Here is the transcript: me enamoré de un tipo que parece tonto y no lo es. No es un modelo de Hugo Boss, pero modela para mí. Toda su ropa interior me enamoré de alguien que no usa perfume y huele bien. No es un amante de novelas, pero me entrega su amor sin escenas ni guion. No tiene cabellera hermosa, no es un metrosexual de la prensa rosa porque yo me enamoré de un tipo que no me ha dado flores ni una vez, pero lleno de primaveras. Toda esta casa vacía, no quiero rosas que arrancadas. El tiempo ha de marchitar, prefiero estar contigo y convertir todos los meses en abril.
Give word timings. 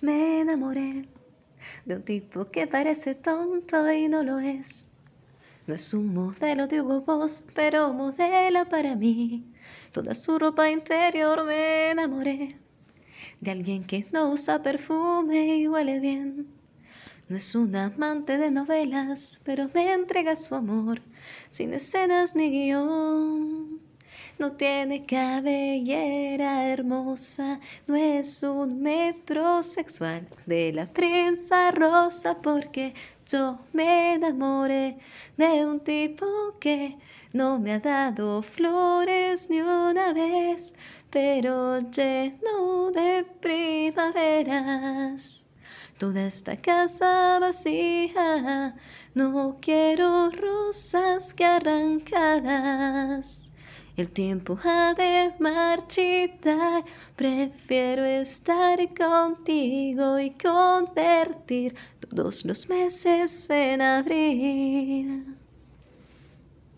me 0.00 0.40
enamoré 0.40 1.08
de 1.84 1.96
un 1.96 2.02
tipo 2.02 2.46
que 2.46 2.66
parece 2.66 3.14
tonto 3.14 3.90
y 3.92 4.08
no 4.08 4.22
lo 4.22 4.38
es. 4.38 4.90
No 5.66 5.74
es 5.74 5.92
un 5.92 6.14
modelo 6.14 6.66
de 6.66 6.80
Hugo 6.80 7.02
Boss, 7.02 7.44
pero 7.54 7.92
modela 7.92 8.64
para 8.64 8.96
mí. 8.96 9.44
Toda 9.92 10.14
su 10.14 10.38
ropa 10.38 10.70
interior 10.70 11.44
me 11.44 11.90
enamoré 11.90 12.56
de 13.40 13.50
alguien 13.50 13.84
que 13.84 14.06
no 14.12 14.30
usa 14.30 14.62
perfume 14.62 15.56
y 15.56 15.68
huele 15.68 16.00
bien. 16.00 16.46
No 17.28 17.36
es 17.36 17.54
un 17.54 17.74
amante 17.76 18.38
de 18.38 18.50
novelas, 18.50 19.40
pero 19.44 19.68
me 19.74 19.92
entrega 19.92 20.34
su 20.34 20.54
amor 20.54 21.02
sin 21.48 21.74
escenas 21.74 22.34
ni 22.34 22.50
guion. 22.50 23.80
No 24.38 24.52
tiene 24.52 25.04
cabellera 25.04 26.17
hermosa, 26.72 27.60
no 27.86 27.96
es 27.96 28.42
un 28.42 28.80
metrosexual 28.80 30.26
de 30.46 30.72
la 30.72 30.86
prensa 30.86 31.70
rosa 31.70 32.38
porque 32.40 32.94
yo 33.26 33.58
me 33.72 34.14
enamoré 34.14 34.98
de 35.36 35.66
un 35.66 35.80
tipo 35.80 36.26
que 36.60 36.96
no 37.32 37.58
me 37.58 37.72
ha 37.74 37.80
dado 37.80 38.42
flores 38.42 39.50
ni 39.50 39.60
una 39.60 40.12
vez, 40.12 40.74
pero 41.10 41.80
lleno 41.80 42.90
de 42.90 43.24
primaveras. 43.40 45.46
Toda 45.98 46.26
esta 46.26 46.56
casa 46.56 47.38
vacía, 47.40 48.74
no 49.14 49.56
quiero 49.60 50.30
rosas 50.30 51.34
que 51.34 51.44
arrancadas. 51.44 53.52
El 53.98 54.10
tiempo 54.10 54.56
ha 54.62 54.94
de 54.94 55.34
marchitar, 55.40 56.84
prefiero 57.16 58.04
estar 58.04 58.78
contigo 58.94 60.20
y 60.20 60.30
convertir 60.30 61.74
todos 62.08 62.44
los 62.44 62.68
meses 62.68 63.50
en 63.50 63.82
abril. 63.82 65.27